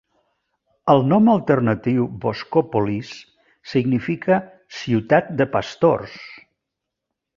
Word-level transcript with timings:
El 0.93 1.03
nom 1.09 1.27
alternatiu 1.33 2.07
"Voskopolis" 2.23 3.11
significa 3.75 4.39
"Ciutat 4.81 5.31
de 5.43 5.49
pastors". 5.57 6.17